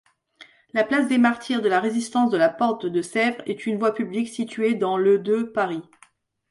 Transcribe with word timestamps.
La 0.73 0.83
place 0.83 1.07
des 1.09 1.19
Martyrs-de-la-Résistance-de-la-Porte-de-Sèvres 1.19 3.43
est 3.45 3.67
une 3.67 3.77
voie 3.77 3.93
publique 3.93 4.29
située 4.29 4.73
dans 4.73 4.97
le 4.97 5.19
de 5.19 5.43
Paris. 5.43 5.83